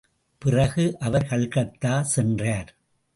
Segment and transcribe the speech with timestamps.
[0.37, 2.75] பிறகு, அவர் கல்கத்தா சென்றார்.